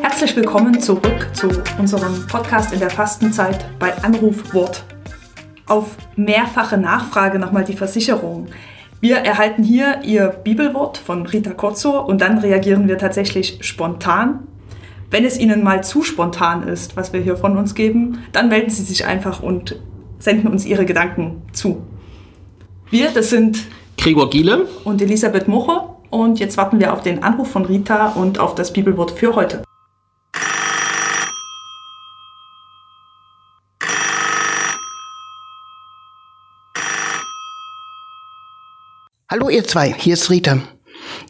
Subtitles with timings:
[0.00, 4.84] Herzlich willkommen zurück zu unserem Podcast in der Fastenzeit bei Anrufwort.
[5.66, 8.46] Auf mehrfache Nachfrage nochmal die Versicherung.
[9.00, 14.46] Wir erhalten hier Ihr Bibelwort von Rita Kotzor und dann reagieren wir tatsächlich spontan.
[15.10, 18.70] Wenn es Ihnen mal zu spontan ist, was wir hier von uns geben, dann melden
[18.70, 19.80] Sie sich einfach und
[20.18, 21.83] senden uns Ihre Gedanken zu.
[22.94, 23.58] Wir, das sind
[23.98, 28.38] Gregor Giele und Elisabeth Mocher und jetzt warten wir auf den Anruf von Rita und
[28.38, 29.64] auf das Bibelwort für heute.
[39.28, 40.60] Hallo ihr zwei, hier ist Rita.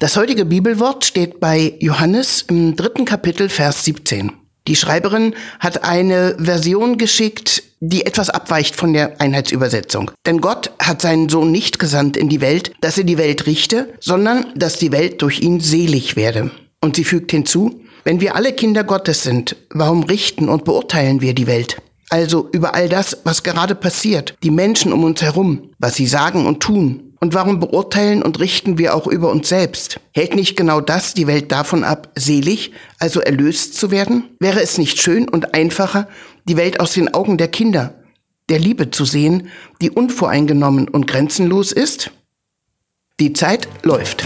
[0.01, 4.44] Das heutige Bibelwort steht bei Johannes im dritten Kapitel, Vers 17.
[4.67, 10.11] Die Schreiberin hat eine Version geschickt, die etwas abweicht von der Einheitsübersetzung.
[10.25, 13.93] Denn Gott hat seinen Sohn nicht gesandt in die Welt, dass er die Welt richte,
[14.01, 16.51] sondern dass die Welt durch ihn selig werde.
[16.81, 21.34] Und sie fügt hinzu, wenn wir alle Kinder Gottes sind, warum richten und beurteilen wir
[21.34, 21.83] die Welt?
[22.09, 26.47] Also über all das, was gerade passiert, die Menschen um uns herum, was sie sagen
[26.47, 29.98] und tun, und warum beurteilen und richten wir auch über uns selbst?
[30.12, 34.25] Hält nicht genau das die Welt davon ab, selig, also erlöst zu werden?
[34.41, 36.06] Wäre es nicht schön und einfacher,
[36.47, 37.94] die Welt aus den Augen der Kinder,
[38.50, 39.48] der Liebe zu sehen,
[39.81, 42.11] die unvoreingenommen und grenzenlos ist?
[43.19, 44.22] Die Zeit läuft.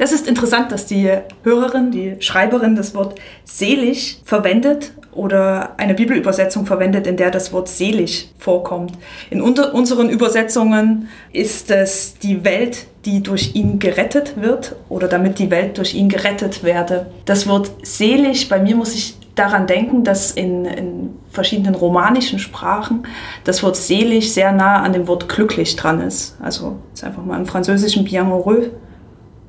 [0.00, 1.10] Das ist interessant, dass die
[1.42, 7.68] Hörerin, die Schreiberin das Wort selig verwendet oder eine Bibelübersetzung verwendet, in der das Wort
[7.68, 8.92] selig vorkommt.
[9.28, 15.50] In unseren Übersetzungen ist es die Welt, die durch ihn gerettet wird oder damit die
[15.50, 17.10] Welt durch ihn gerettet werde.
[17.26, 23.06] Das Wort selig, bei mir muss ich daran denken, dass in, in verschiedenen romanischen Sprachen
[23.44, 26.38] das Wort selig sehr nah an dem Wort glücklich dran ist.
[26.40, 28.70] Also jetzt einfach mal im französischen bienheureux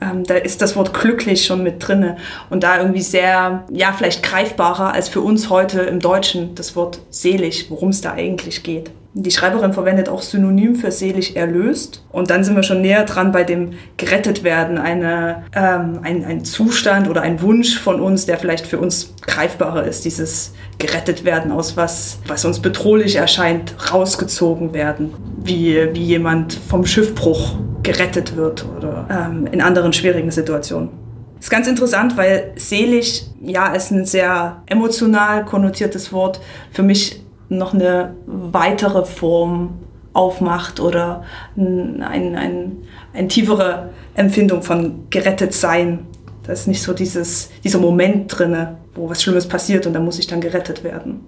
[0.01, 2.17] ähm, da ist das Wort glücklich schon mit drinne
[2.50, 7.00] und da irgendwie sehr, ja, vielleicht greifbarer als für uns heute im Deutschen das Wort
[7.09, 8.91] selig, worum es da eigentlich geht.
[9.13, 12.01] Die Schreiberin verwendet auch Synonym für selig erlöst.
[12.13, 16.45] Und dann sind wir schon näher dran bei dem gerettet werden, eine, ähm, ein, ein
[16.45, 21.51] Zustand oder ein Wunsch von uns, der vielleicht für uns greifbarer ist, dieses gerettet werden
[21.51, 25.13] aus was, was uns bedrohlich erscheint, rausgezogen werden,
[25.44, 30.90] wie, wie jemand vom Schiffbruch gerettet wird oder ähm, in anderen schwierigen Situationen.
[31.36, 36.40] Das ist ganz interessant, weil selig, ja, ist ein sehr emotional konnotiertes Wort.
[36.72, 39.80] Für mich noch eine weitere Form
[40.14, 41.24] aufmacht oder
[41.58, 42.78] ein, ein, ein,
[43.14, 46.06] eine tiefere Empfindung von gerettet sein.
[46.44, 50.20] Da ist nicht so dieses, dieser Moment drinne, wo was Schlimmes passiert und da muss
[50.20, 51.22] ich dann gerettet werden.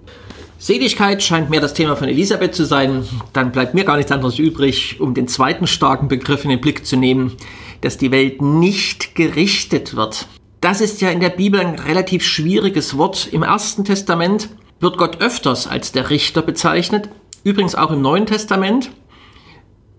[0.58, 3.06] Seligkeit scheint mehr das Thema von Elisabeth zu sein.
[3.32, 6.86] Dann bleibt mir gar nichts anderes übrig, um den zweiten starken Begriff in den Blick
[6.86, 7.32] zu nehmen,
[7.80, 10.26] dass die Welt nicht gerichtet wird.
[10.60, 13.28] Das ist ja in der Bibel ein relativ schwieriges Wort.
[13.30, 14.48] Im Ersten Testament
[14.80, 17.10] wird Gott öfters als der Richter bezeichnet.
[17.42, 18.90] Übrigens auch im Neuen Testament.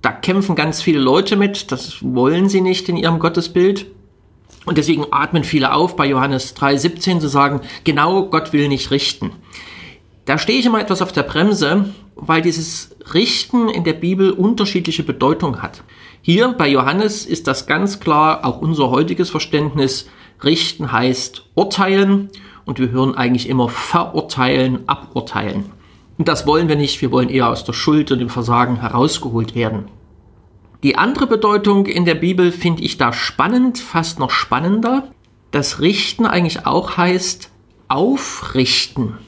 [0.02, 1.72] Da kämpfen ganz viele Leute mit.
[1.72, 3.86] Das wollen sie nicht in ihrem Gottesbild.
[4.66, 9.32] Und deswegen atmen viele auf, bei Johannes 3,17 zu sagen, genau, Gott will nicht richten.
[10.26, 15.04] Da stehe ich immer etwas auf der Bremse, weil dieses Richten in der Bibel unterschiedliche
[15.04, 15.84] Bedeutung hat.
[16.22, 20.10] Hier bei Johannes ist das ganz klar auch unser heutiges Verständnis.
[20.44, 22.30] Richten heißt urteilen
[22.66, 25.66] und wir hören eigentlich immer verurteilen, aburteilen.
[26.18, 29.54] Und das wollen wir nicht, wir wollen eher aus der Schuld und dem Versagen herausgeholt
[29.54, 29.90] werden.
[30.82, 35.10] Die andere Bedeutung in der Bibel finde ich da spannend, fast noch spannender.
[35.52, 37.52] Das Richten eigentlich auch heißt
[37.88, 39.20] aufrichten,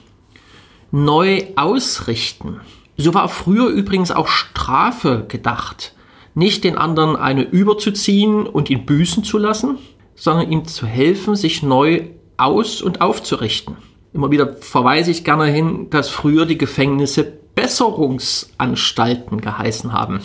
[0.91, 2.61] neu ausrichten.
[2.97, 5.93] So war früher übrigens auch Strafe gedacht.
[6.33, 9.77] Nicht den anderen eine überzuziehen und ihn büßen zu lassen,
[10.15, 13.77] sondern ihm zu helfen, sich neu aus- und aufzurichten.
[14.13, 17.23] Immer wieder verweise ich gerne hin, dass früher die Gefängnisse
[17.55, 20.21] Besserungsanstalten geheißen haben.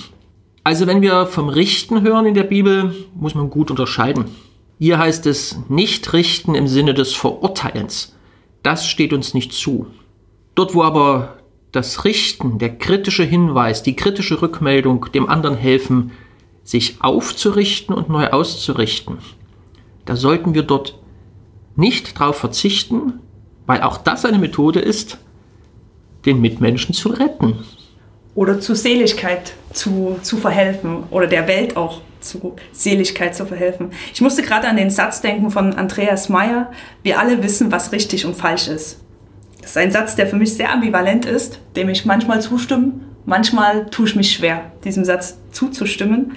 [0.64, 4.26] Also wenn wir vom Richten hören in der Bibel, muss man gut unterscheiden.
[4.78, 8.14] Hier heißt es nicht richten im Sinne des Verurteilens.
[8.62, 9.86] Das steht uns nicht zu.
[10.54, 11.38] Dort, wo aber
[11.72, 16.12] das Richten, der kritische Hinweis, die kritische Rückmeldung dem anderen helfen,
[16.64, 19.18] sich aufzurichten und neu auszurichten,
[20.04, 20.98] da sollten wir dort
[21.76, 23.20] nicht darauf verzichten,
[23.66, 25.18] weil auch das eine Methode ist,
[26.26, 27.64] den Mitmenschen zu retten
[28.34, 33.90] oder zu Seligkeit zu, zu verhelfen oder der Welt auch zu Seligkeit zu verhelfen.
[34.14, 36.70] Ich musste gerade an den Satz denken von Andreas Meyer,
[37.02, 39.00] wir alle wissen, was richtig und falsch ist.
[39.62, 42.92] Das ist ein Satz, der für mich sehr ambivalent ist, dem ich manchmal zustimme,
[43.24, 46.32] manchmal tue ich mich schwer, diesem Satz zuzustimmen.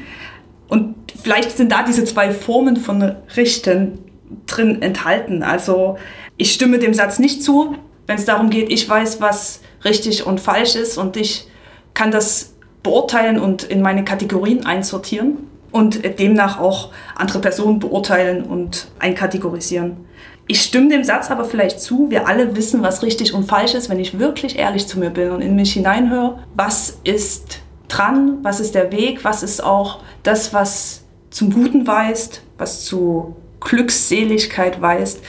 [0.67, 3.99] Und vielleicht sind da diese zwei Formen von Richten
[4.45, 5.43] drin enthalten.
[5.43, 5.97] Also
[6.37, 7.75] ich stimme dem Satz nicht zu,
[8.07, 11.47] wenn es darum geht, ich weiß, was richtig und falsch ist und ich
[11.93, 18.87] kann das beurteilen und in meine Kategorien einsortieren und demnach auch andere Personen beurteilen und
[18.99, 19.97] einkategorisieren.
[20.47, 23.89] Ich stimme dem Satz aber vielleicht zu, wir alle wissen, was richtig und falsch ist,
[23.89, 28.59] wenn ich wirklich ehrlich zu mir bin und in mich hineinhöre, was ist dran, was
[28.59, 35.21] ist der Weg, was ist auch das, was zum Guten weist, was zu Glückseligkeit weist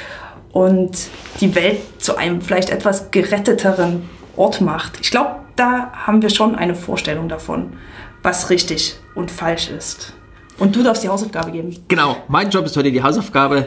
[0.52, 1.08] und
[1.40, 5.00] die Welt zu einem vielleicht etwas geretteteren Ort macht.
[5.00, 7.78] Ich glaube, da haben wir schon eine Vorstellung davon,
[8.22, 10.12] was richtig und falsch ist.
[10.58, 11.76] Und du darfst die Hausaufgabe geben.
[11.88, 13.66] Genau, mein Job ist heute die Hausaufgabe.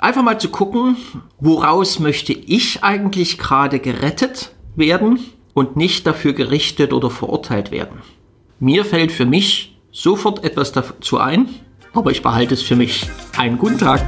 [0.00, 0.96] Einfach mal zu gucken,
[1.40, 5.20] woraus möchte ich eigentlich gerade gerettet werden
[5.52, 7.98] und nicht dafür gerichtet oder verurteilt werden.
[8.60, 11.50] Mir fällt für mich sofort etwas dazu ein,
[11.92, 13.10] aber ich behalte es für mich.
[13.36, 14.00] Einen guten Tag.